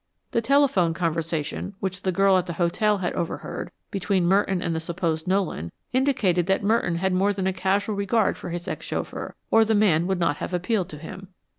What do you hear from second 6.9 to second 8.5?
had more than a casual regard for